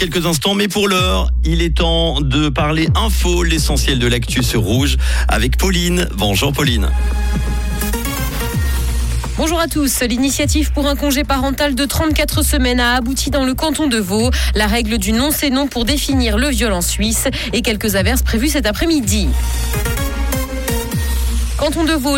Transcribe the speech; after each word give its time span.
quelques 0.00 0.24
instants, 0.24 0.54
mais 0.54 0.66
pour 0.66 0.88
l'heure, 0.88 1.30
il 1.44 1.60
est 1.60 1.76
temps 1.76 2.22
de 2.22 2.48
parler 2.48 2.88
info, 2.94 3.42
l'essentiel 3.42 3.98
de 3.98 4.06
l'actu 4.06 4.42
sur 4.42 4.62
Rouge, 4.62 4.96
avec 5.28 5.58
Pauline. 5.58 6.08
Bonjour 6.14 6.54
Pauline. 6.54 6.88
Bonjour 9.36 9.60
à 9.60 9.66
tous. 9.66 10.00
L'initiative 10.00 10.72
pour 10.72 10.86
un 10.86 10.96
congé 10.96 11.22
parental 11.22 11.74
de 11.74 11.84
34 11.84 12.42
semaines 12.42 12.80
a 12.80 12.94
abouti 12.94 13.28
dans 13.28 13.44
le 13.44 13.52
canton 13.52 13.88
de 13.88 13.98
Vaud. 13.98 14.30
La 14.54 14.66
règle 14.66 14.96
du 14.96 15.12
non 15.12 15.30
c'est 15.30 15.50
non 15.50 15.66
pour 15.66 15.84
définir 15.84 16.38
le 16.38 16.48
viol 16.48 16.72
en 16.72 16.80
Suisse 16.80 17.28
et 17.52 17.60
quelques 17.60 17.94
averses 17.94 18.22
prévues 18.22 18.48
cet 18.48 18.64
après-midi. 18.64 19.28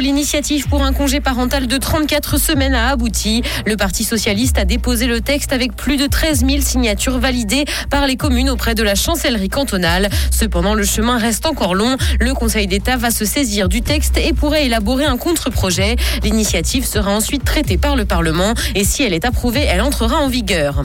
L'initiative 0.00 0.66
pour 0.68 0.82
un 0.82 0.92
congé 0.92 1.20
parental 1.20 1.66
de 1.66 1.76
34 1.76 2.38
semaines 2.38 2.74
a 2.74 2.88
abouti. 2.88 3.42
Le 3.66 3.76
Parti 3.76 4.02
socialiste 4.02 4.58
a 4.58 4.64
déposé 4.64 5.06
le 5.06 5.20
texte 5.20 5.52
avec 5.52 5.76
plus 5.76 5.96
de 5.96 6.06
13 6.06 6.44
000 6.46 6.60
signatures 6.62 7.18
validées 7.18 7.66
par 7.90 8.06
les 8.06 8.16
communes 8.16 8.50
auprès 8.50 8.74
de 8.74 8.82
la 8.82 8.94
chancellerie 8.94 9.50
cantonale. 9.50 10.08
Cependant, 10.30 10.74
le 10.74 10.84
chemin 10.84 11.18
reste 11.18 11.44
encore 11.46 11.74
long. 11.74 11.96
Le 12.18 12.34
Conseil 12.34 12.66
d'État 12.66 12.96
va 12.96 13.10
se 13.10 13.24
saisir 13.24 13.68
du 13.68 13.82
texte 13.82 14.16
et 14.16 14.32
pourrait 14.32 14.66
élaborer 14.66 15.04
un 15.04 15.18
contre-projet. 15.18 15.96
L'initiative 16.24 16.86
sera 16.86 17.12
ensuite 17.12 17.44
traitée 17.44 17.76
par 17.76 17.94
le 17.94 18.04
Parlement 18.04 18.54
et 18.74 18.84
si 18.84 19.02
elle 19.02 19.12
est 19.12 19.24
approuvée, 19.24 19.62
elle 19.62 19.82
entrera 19.82 20.16
en 20.16 20.28
vigueur. 20.28 20.84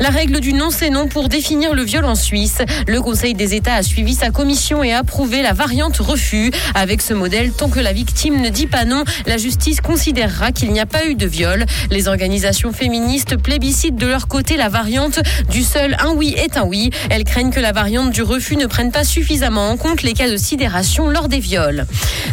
La 0.00 0.10
règle 0.10 0.40
du 0.40 0.52
non 0.52 0.70
c'est 0.70 0.90
non 0.90 1.06
pour 1.08 1.28
définir 1.28 1.74
le 1.74 1.82
viol 1.82 2.04
en 2.04 2.14
Suisse. 2.14 2.58
Le 2.86 3.00
Conseil 3.00 3.34
des 3.34 3.54
États 3.54 3.74
a 3.74 3.82
suivi 3.82 4.14
sa 4.14 4.30
commission 4.30 4.82
et 4.82 4.92
a 4.92 4.98
approuvé 4.98 5.42
la 5.42 5.52
variante 5.52 5.98
refus. 5.98 6.50
Avec 6.74 7.02
ce 7.02 7.14
modèle, 7.14 7.52
tant 7.52 7.68
que 7.68 7.80
la 7.80 7.92
victime 7.92 8.03
ne 8.30 8.48
dit 8.48 8.66
pas 8.66 8.84
non, 8.84 9.04
la 9.26 9.36
justice 9.36 9.80
considérera 9.80 10.52
qu'il 10.52 10.72
n'y 10.72 10.80
a 10.80 10.86
pas 10.86 11.06
eu 11.06 11.14
de 11.14 11.26
viol. 11.26 11.64
Les 11.90 12.08
organisations 12.08 12.72
féministes 12.72 13.36
plébiscitent 13.36 13.96
de 13.96 14.06
leur 14.06 14.28
côté 14.28 14.56
la 14.56 14.68
variante 14.68 15.20
du 15.50 15.62
seul 15.62 15.96
un 16.00 16.12
oui 16.12 16.34
est 16.36 16.56
un 16.56 16.64
oui. 16.64 16.90
Elles 17.10 17.24
craignent 17.24 17.50
que 17.50 17.60
la 17.60 17.72
variante 17.72 18.10
du 18.10 18.22
refus 18.22 18.56
ne 18.56 18.66
prenne 18.66 18.90
pas 18.90 19.04
suffisamment 19.04 19.68
en 19.70 19.76
compte 19.76 20.02
les 20.02 20.12
cas 20.12 20.30
de 20.30 20.36
sidération 20.36 21.08
lors 21.08 21.28
des 21.28 21.38
viols. 21.38 21.86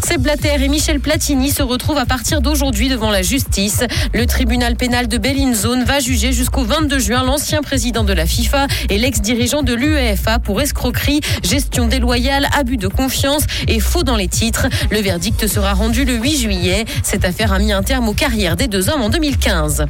Seb 0.05 0.21
Blatter 0.21 0.55
et 0.61 0.67
Michel 0.67 0.99
Platini 0.99 1.51
se 1.51 1.63
retrouvent 1.63 1.97
à 1.97 2.05
partir 2.05 2.41
d'aujourd'hui 2.41 2.89
devant 2.89 3.09
la 3.09 3.21
justice. 3.21 3.83
Le 4.13 4.25
tribunal 4.25 4.75
pénal 4.75 5.07
de 5.07 5.17
Bellinzone 5.17 5.83
va 5.83 5.99
juger 5.99 6.31
jusqu'au 6.33 6.63
22 6.63 6.99
juin 6.99 7.23
l'ancien 7.23 7.61
président 7.61 8.03
de 8.03 8.13
la 8.13 8.25
FIFA 8.25 8.67
et 8.89 8.97
l'ex-dirigeant 8.97 9.63
de 9.63 9.73
l'UEFA 9.73 10.39
pour 10.39 10.61
escroquerie, 10.61 11.21
gestion 11.43 11.87
déloyale, 11.87 12.47
abus 12.57 12.77
de 12.77 12.87
confiance 12.87 13.43
et 13.67 13.79
faux 13.79 14.03
dans 14.03 14.15
les 14.15 14.27
titres. 14.27 14.67
Le 14.89 14.99
verdict 14.99 15.47
sera 15.47 15.60
rendu 15.69 16.05
le 16.05 16.15
8 16.15 16.37
juillet. 16.37 16.85
Cette 17.03 17.23
affaire 17.23 17.53
a 17.53 17.59
mis 17.59 17.71
un 17.71 17.83
terme 17.83 18.09
aux 18.09 18.13
carrières 18.13 18.55
des 18.55 18.67
deux 18.67 18.89
hommes 18.89 19.01
en 19.01 19.09
2015. 19.09 19.85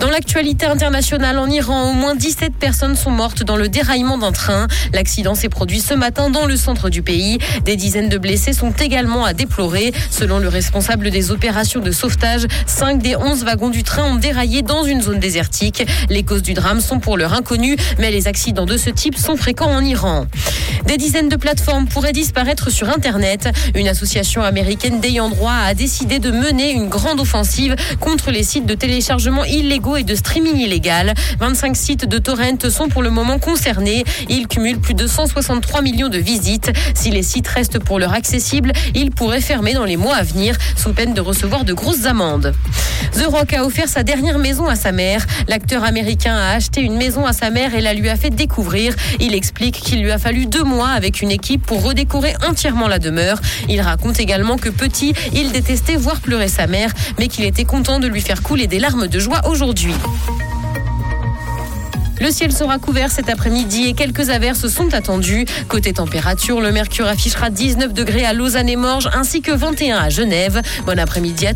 Dans 0.00 0.10
l'actualité 0.10 0.66
internationale 0.66 1.38
en 1.38 1.48
Iran, 1.48 1.90
au 1.90 1.92
moins 1.94 2.14
17 2.14 2.54
personnes 2.54 2.96
sont 2.96 3.10
mortes 3.10 3.42
dans 3.42 3.56
le 3.56 3.68
déraillement 3.68 4.18
d'un 4.18 4.32
train. 4.32 4.66
L'accident 4.92 5.34
s'est 5.34 5.48
produit 5.48 5.80
ce 5.80 5.94
matin 5.94 6.30
dans 6.30 6.46
le 6.46 6.56
centre 6.56 6.90
du 6.90 7.02
pays. 7.02 7.38
Des 7.64 7.76
dizaines 7.76 8.08
de 8.08 8.18
blessés 8.18 8.52
sont 8.52 8.72
également 8.72 9.24
à 9.24 9.32
déplorer. 9.32 9.92
Selon 10.10 10.38
le 10.38 10.48
responsable 10.48 11.10
des 11.10 11.30
opérations 11.30 11.80
de 11.80 11.90
sauvetage, 11.90 12.46
5 12.66 13.02
des 13.02 13.16
11 13.16 13.44
wagons 13.44 13.70
du 13.70 13.82
train 13.82 14.04
ont 14.04 14.16
déraillé 14.16 14.62
dans 14.62 14.84
une 14.84 15.00
zone 15.00 15.18
désertique. 15.18 15.86
Les 16.10 16.22
causes 16.22 16.42
du 16.42 16.54
drame 16.54 16.80
sont 16.80 17.00
pour 17.00 17.16
l'heure 17.16 17.32
inconnues, 17.32 17.76
mais 17.98 18.10
les 18.10 18.28
accidents 18.28 18.66
de 18.66 18.76
ce 18.76 18.90
type 18.90 19.16
sont 19.16 19.36
fréquents 19.36 19.70
en 19.70 19.82
Iran. 19.82 20.26
Des 20.86 20.98
dizaines 20.98 21.28
de 21.28 21.36
plateformes 21.36 21.86
pourraient 21.88 22.12
disparaître 22.12 22.70
sur 22.70 22.88
Internet. 22.90 23.48
Une 23.74 23.88
association 23.88 24.42
américaine 24.42 24.95
d'ayant 25.00 25.28
droit 25.28 25.52
a 25.52 25.74
décidé 25.74 26.18
de 26.18 26.30
mener 26.30 26.72
une 26.72 26.88
grande 26.88 27.20
offensive 27.20 27.76
contre 28.00 28.30
les 28.30 28.42
sites 28.42 28.66
de 28.66 28.74
téléchargement 28.74 29.44
illégaux 29.44 29.96
et 29.96 30.02
de 30.02 30.14
streaming 30.14 30.56
illégal. 30.56 31.14
25 31.40 31.76
sites 31.76 32.04
de 32.06 32.18
torrent 32.18 32.70
sont 32.70 32.88
pour 32.88 33.02
le 33.02 33.10
moment 33.10 33.38
concernés. 33.38 34.04
Ils 34.28 34.48
cumulent 34.48 34.80
plus 34.80 34.94
de 34.94 35.06
163 35.06 35.82
millions 35.82 36.08
de 36.08 36.18
visites. 36.18 36.70
Si 36.94 37.10
les 37.10 37.22
sites 37.22 37.48
restent 37.48 37.78
pour 37.78 37.98
l'heure 37.98 38.12
accessibles, 38.12 38.72
ils 38.94 39.10
pourraient 39.10 39.40
fermer 39.40 39.72
dans 39.74 39.84
les 39.84 39.96
mois 39.96 40.16
à 40.16 40.22
venir, 40.22 40.56
sous 40.76 40.92
peine 40.92 41.14
de 41.14 41.20
recevoir 41.20 41.64
de 41.64 41.72
grosses 41.72 42.06
amendes. 42.06 42.54
The 43.12 43.26
Rock 43.26 43.52
a 43.54 43.64
offert 43.64 43.88
sa 43.88 44.02
dernière 44.02 44.38
maison 44.38 44.66
à 44.66 44.76
sa 44.76 44.92
mère. 44.92 45.24
L'acteur 45.48 45.84
américain 45.84 46.34
a 46.36 46.50
acheté 46.50 46.80
une 46.80 46.96
maison 46.96 47.24
à 47.24 47.32
sa 47.32 47.50
mère 47.50 47.74
et 47.74 47.80
la 47.80 47.94
lui 47.94 48.08
a 48.08 48.16
fait 48.16 48.30
découvrir. 48.30 48.94
Il 49.20 49.34
explique 49.34 49.80
qu'il 49.80 50.02
lui 50.02 50.10
a 50.10 50.18
fallu 50.18 50.46
deux 50.46 50.64
mois 50.64 50.88
avec 50.88 51.22
une 51.22 51.30
équipe 51.30 51.64
pour 51.64 51.82
redécorer 51.82 52.34
entièrement 52.48 52.88
la 52.88 52.98
demeure. 52.98 53.40
Il 53.68 53.80
raconte 53.80 54.20
également 54.20 54.56
que 54.56 54.68
petit, 54.68 55.14
il 55.32 55.52
détestait 55.52 55.96
voir 55.96 56.20
pleurer 56.20 56.48
sa 56.48 56.66
mère, 56.66 56.92
mais 57.18 57.28
qu'il 57.28 57.44
était 57.44 57.64
content 57.64 57.98
de 57.98 58.06
lui 58.06 58.20
faire 58.20 58.42
couler 58.42 58.66
des 58.66 58.78
larmes 58.78 59.08
de 59.08 59.18
joie 59.18 59.40
aujourd'hui. 59.48 59.94
Le 62.20 62.30
ciel 62.30 62.50
sera 62.50 62.78
couvert 62.78 63.10
cet 63.10 63.28
après-midi 63.28 63.88
et 63.88 63.92
quelques 63.92 64.30
averses 64.30 64.68
sont 64.68 64.94
attendues. 64.94 65.44
Côté 65.68 65.92
température, 65.92 66.60
le 66.60 66.72
mercure 66.72 67.06
affichera 67.06 67.50
19 67.50 67.92
degrés 67.92 68.24
à 68.24 68.32
Lausanne 68.32 68.68
et 68.68 68.76
Morges 68.76 69.10
ainsi 69.14 69.42
que 69.42 69.52
21 69.52 69.98
à 69.98 70.08
Genève. 70.08 70.62
Bon 70.86 70.98
après-midi 70.98 71.46
à 71.46 71.54